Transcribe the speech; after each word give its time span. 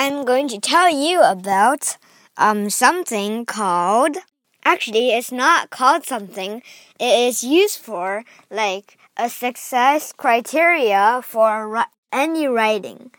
I'm 0.00 0.24
going 0.24 0.46
to 0.50 0.60
tell 0.60 0.88
you 0.88 1.20
about 1.22 1.96
um, 2.36 2.70
something 2.70 3.44
called. 3.44 4.18
Actually, 4.64 5.10
it's 5.10 5.32
not 5.32 5.70
called 5.70 6.04
something. 6.04 6.62
It 7.00 7.18
is 7.26 7.42
used 7.42 7.80
for 7.80 8.22
like 8.48 8.96
a 9.16 9.28
success 9.28 10.12
criteria 10.12 11.20
for 11.24 11.84
any 12.12 12.46
writing. 12.46 13.10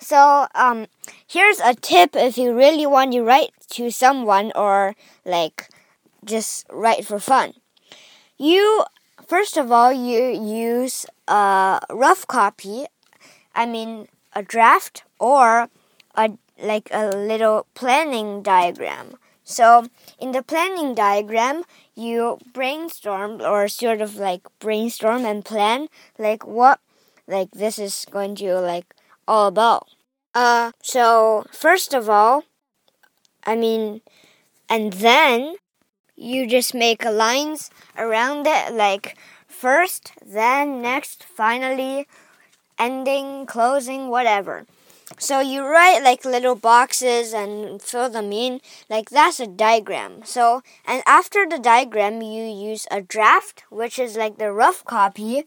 So, 0.00 0.46
um, 0.54 0.88
here's 1.26 1.60
a 1.60 1.72
tip 1.74 2.14
if 2.14 2.36
you 2.36 2.54
really 2.54 2.84
want 2.84 3.12
to 3.12 3.22
write 3.22 3.52
to 3.70 3.90
someone 3.90 4.52
or 4.54 4.96
like 5.24 5.70
just 6.26 6.66
write 6.68 7.06
for 7.06 7.18
fun. 7.18 7.54
You, 8.36 8.84
first 9.26 9.56
of 9.56 9.72
all, 9.72 9.94
you 9.94 10.24
use 10.28 11.06
a 11.26 11.80
rough 11.88 12.26
copy, 12.26 12.84
I 13.54 13.64
mean, 13.64 14.08
a 14.34 14.42
draft 14.42 15.04
or 15.18 15.70
a 16.18 16.36
like 16.60 16.88
a 16.92 17.08
little 17.08 17.66
planning 17.74 18.42
diagram. 18.42 19.14
So 19.44 19.86
in 20.18 20.32
the 20.32 20.42
planning 20.42 20.94
diagram, 20.94 21.64
you 21.94 22.38
brainstorm 22.52 23.40
or 23.40 23.68
sort 23.68 24.02
of 24.02 24.16
like 24.16 24.42
brainstorm 24.58 25.24
and 25.24 25.44
plan 25.44 25.88
like 26.18 26.46
what 26.46 26.80
like 27.26 27.52
this 27.52 27.78
is 27.78 28.06
going 28.10 28.34
to 28.36 28.60
like 28.60 28.94
all 29.26 29.46
about. 29.46 29.88
Uh, 30.34 30.72
so 30.82 31.46
first 31.52 31.94
of 31.94 32.10
all, 32.10 32.44
I 33.44 33.56
mean, 33.56 34.02
and 34.68 34.92
then 34.92 35.56
you 36.16 36.46
just 36.46 36.74
make 36.74 37.04
lines 37.04 37.70
around 37.96 38.46
it, 38.46 38.72
like 38.74 39.16
first, 39.46 40.12
then, 40.24 40.82
next, 40.82 41.24
finally, 41.24 42.06
ending, 42.78 43.46
closing, 43.46 44.08
whatever. 44.08 44.66
So 45.16 45.40
you 45.40 45.64
write 45.64 46.02
like 46.02 46.24
little 46.24 46.54
boxes 46.54 47.32
and 47.32 47.80
fill 47.80 48.10
them 48.10 48.32
in. 48.32 48.60
Like 48.90 49.08
that's 49.10 49.40
a 49.40 49.46
diagram. 49.46 50.22
So, 50.24 50.62
and 50.86 51.02
after 51.06 51.46
the 51.48 51.58
diagram, 51.58 52.20
you 52.20 52.44
use 52.44 52.86
a 52.90 53.00
draft, 53.00 53.64
which 53.70 53.98
is 53.98 54.16
like 54.16 54.38
the 54.38 54.52
rough 54.52 54.84
copy 54.84 55.44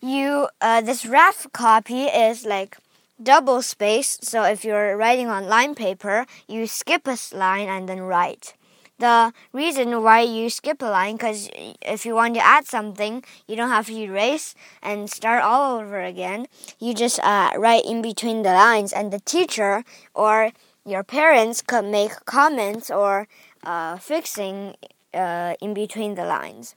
you 0.00 0.48
uh, 0.60 0.80
this 0.80 1.04
rough 1.04 1.46
copy 1.52 2.04
is 2.04 2.44
like 2.46 2.78
double 3.22 3.62
space. 3.62 4.18
So 4.22 4.44
if 4.44 4.64
you're 4.64 4.96
writing 4.96 5.28
on 5.28 5.46
line 5.46 5.74
paper, 5.74 6.26
you 6.48 6.66
skip 6.66 7.06
a 7.06 7.16
line 7.34 7.68
and 7.68 7.88
then 7.88 8.00
write. 8.00 8.54
The 9.00 9.32
reason 9.54 10.02
why 10.02 10.20
you 10.20 10.50
skip 10.50 10.82
a 10.82 10.84
line, 10.84 11.16
because 11.16 11.48
if 11.80 12.04
you 12.04 12.14
want 12.14 12.34
to 12.34 12.44
add 12.44 12.66
something, 12.66 13.24
you 13.48 13.56
don't 13.56 13.70
have 13.70 13.86
to 13.86 13.96
erase 13.96 14.54
and 14.82 15.08
start 15.08 15.42
all 15.42 15.80
over 15.80 16.02
again. 16.02 16.48
You 16.78 16.92
just 16.92 17.18
uh, 17.20 17.52
write 17.56 17.86
in 17.86 18.02
between 18.02 18.42
the 18.42 18.52
lines, 18.52 18.92
and 18.92 19.10
the 19.10 19.20
teacher 19.20 19.84
or 20.12 20.52
your 20.84 21.02
parents 21.02 21.62
could 21.62 21.86
make 21.86 22.12
comments 22.26 22.90
or 22.90 23.26
uh, 23.64 23.96
fixing 23.96 24.76
uh, 25.14 25.54
in 25.62 25.72
between 25.72 26.14
the 26.14 26.26
lines. 26.26 26.76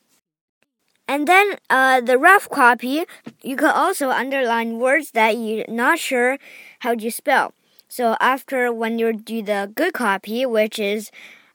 And 1.09 1.27
then 1.27 1.57
uh, 1.69 1.99
the 1.99 2.17
rough 2.17 2.49
copy, 2.49 3.03
you 3.41 3.57
could 3.57 3.75
also 3.75 4.11
underline 4.11 4.79
words 4.79 5.11
that 5.11 5.35
you're 5.35 5.65
not 5.67 5.99
sure 5.99 6.37
how 6.79 6.95
to 6.95 7.11
spell. 7.11 7.53
So 7.89 8.15
after 8.21 8.71
when 8.71 8.97
you 8.97 9.11
do 9.11 9.43
the 9.43 9.69
good 9.75 9.93
copy, 9.93 10.45
which 10.45 10.79
is 10.79 11.11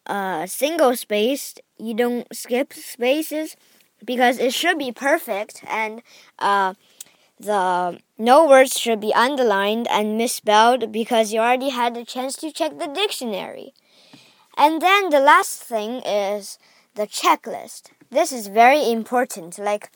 uh, 0.09 0.47
single 0.47 0.97
spaced, 0.97 1.61
you 1.79 1.95
don't 1.95 2.27
skip 2.35 2.73
spaces 2.73 3.57
because 4.05 4.39
it 4.39 4.55
should 4.55 4.79
be 4.79 4.93
perfect 4.93 5.63
and 5.69 6.03
uh, 6.39 6.75
the 7.39 7.99
no 8.17 8.47
words 8.47 8.79
should 8.79 9.01
be 9.01 9.15
underlined 9.15 9.87
and 9.89 10.19
misspelled 10.19 10.91
because 10.91 11.33
you 11.33 11.41
already 11.41 11.71
had 11.71 11.97
a 11.97 12.05
chance 12.05 12.37
to 12.37 12.51
check 12.51 12.79
the 12.79 12.89
dictionary. 12.89 13.75
And 14.57 14.83
then 14.83 15.11
the 15.11 15.21
last 15.21 15.63
thing 15.63 16.03
is 16.05 16.59
the 16.95 17.07
checklist. 17.07 17.91
This 18.11 18.33
is 18.33 18.49
very 18.49 18.91
important, 18.91 19.59
like 19.59 19.91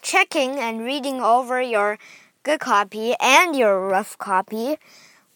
checking 0.00 0.58
and 0.58 0.80
reading 0.80 1.20
over 1.20 1.60
your 1.60 1.98
good 2.42 2.60
copy 2.60 3.14
and 3.20 3.54
your 3.54 3.86
rough 3.86 4.16
copy, 4.16 4.78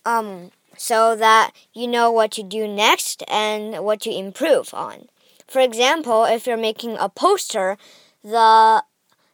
um, 0.07 0.53
so 0.77 1.15
that 1.17 1.53
you 1.73 1.87
know 1.87 2.11
what 2.11 2.31
to 2.33 2.43
do 2.43 2.67
next 2.67 3.23
and 3.29 3.85
what 3.85 4.01
to 4.03 4.11
improve 4.11 4.73
on. 4.75 5.07
For 5.47 5.61
example, 5.61 6.25
if 6.25 6.47
you're 6.47 6.57
making 6.57 6.97
a 6.99 7.09
poster, 7.09 7.77
the 8.23 8.85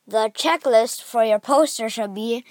the 0.06 0.30
checklist 0.34 1.02
for 1.02 1.22
your 1.22 1.38
poster 1.38 1.88
should 1.88 2.14
be 2.14 2.44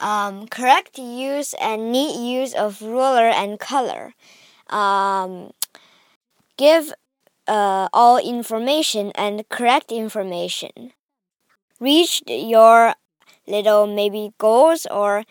um, 0.00 0.48
correct 0.48 0.98
use 0.98 1.54
and 1.60 1.92
neat 1.92 2.16
use 2.18 2.52
of 2.54 2.82
ruler 2.82 3.28
and 3.28 3.58
color. 3.60 4.14
Um, 4.68 5.52
give 6.56 6.92
uh, 7.46 7.88
all 7.92 8.18
information 8.18 9.12
and 9.14 9.48
correct 9.48 9.92
information. 9.92 10.92
Reach 11.80 12.22
your 12.26 12.94
little 13.46 13.86
maybe 13.86 14.32
goals 14.38 14.86
or 14.90 15.24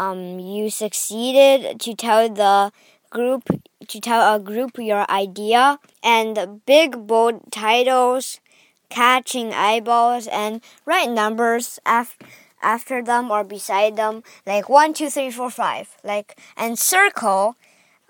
um, 0.00 0.40
you 0.40 0.70
succeeded 0.70 1.78
to 1.80 1.94
tell 1.94 2.28
the 2.28 2.72
group 3.10 3.42
to 3.86 4.00
tell 4.00 4.34
a 4.34 4.40
group 4.40 4.78
your 4.78 5.04
idea 5.10 5.78
and 6.02 6.64
big 6.64 7.06
bold 7.06 7.40
titles 7.50 8.40
catching 8.88 9.52
eyeballs 9.52 10.26
and 10.28 10.62
write 10.86 11.10
numbers 11.10 11.78
after 11.84 12.24
after 12.62 13.02
them 13.02 13.30
or 13.30 13.42
beside 13.42 13.96
them 13.96 14.22
like 14.46 14.68
one 14.68 14.92
two 14.94 15.10
three 15.10 15.30
four 15.30 15.50
five 15.50 15.96
like 16.04 16.38
and 16.56 16.78
circle 16.78 17.56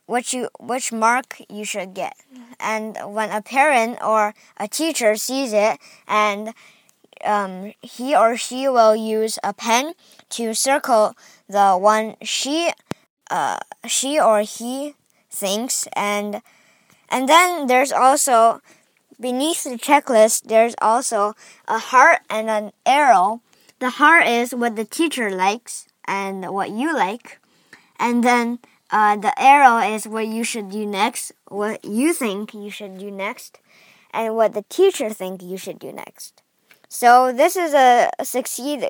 which 0.07 0.35
you 0.35 0.49
which 0.59 0.93
mark 0.93 1.41
you 1.49 1.65
should 1.65 1.95
get. 1.95 2.15
And 2.59 2.99
when 3.15 3.31
a 3.31 3.41
parent 3.41 3.99
or 4.03 4.35
a 4.57 4.67
teacher 4.67 5.17
sees 5.17 5.53
it 5.53 5.79
and 6.07 6.53
um, 7.25 7.73
he 7.81 8.17
or 8.17 8.37
she 8.37 8.69
will 8.69 8.97
use 8.97 9.39
a 9.45 9.53
pen 9.53 9.95
to 10.31 10.55
circle 10.55 11.15
the 11.51 11.77
one 11.77 12.15
she 12.23 12.71
uh, 13.31 13.59
she 13.87 14.21
or 14.21 14.41
he 14.43 14.95
thinks. 15.31 15.87
And 15.95 16.43
and 17.09 17.29
then 17.29 17.67
there's 17.67 17.93
also 17.93 18.63
beneath 19.19 19.65
the 19.65 19.77
checklist 19.77 20.45
there's 20.45 20.75
also 20.81 21.35
a 21.69 21.79
heart 21.79 22.21
and 22.31 22.49
an 22.49 22.73
arrow. 22.87 23.43
The 23.81 23.91
heart 23.91 24.27
is 24.27 24.55
what 24.55 24.77
the 24.77 24.85
teacher 24.85 25.31
likes 25.31 25.87
and 26.07 26.49
what 26.53 26.71
you 26.71 26.95
like. 26.95 27.39
And 27.99 28.23
then 28.23 28.59
uh, 28.91 29.17
the 29.17 29.33
arrow 29.41 29.79
is 29.79 30.07
what 30.07 30.27
you 30.27 30.45
should 30.45 30.71
do 30.71 30.87
next, 30.87 31.33
what 31.49 31.85
you 31.85 32.13
think 32.13 32.55
you 32.55 32.71
should 32.71 32.99
do 32.99 33.11
next, 33.11 33.59
and 34.13 34.35
what 34.35 34.53
the 34.53 34.65
teacher 34.69 35.11
think 35.11 35.43
you 35.43 35.57
should 35.57 35.79
do 35.79 35.93
next. 35.93 36.43
So 36.91 37.33
this 37.33 37.57
is 37.57 37.73
a 37.73 38.11
succeed 38.23 38.85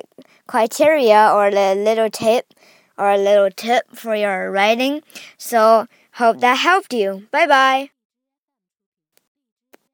criteria 0.47 1.31
or 1.33 1.47
a 1.47 1.75
little 1.75 2.09
tip 2.09 2.53
or 2.97 3.11
a 3.11 3.17
little 3.17 3.49
tip 3.49 3.83
for 3.95 4.15
your 4.15 4.51
writing. 4.51 5.03
So 5.37 5.87
hope 6.13 6.39
that 6.41 6.57
helped 6.57 6.93
you. 6.93 7.27
Bye 7.31 7.47
bye. 7.47 7.89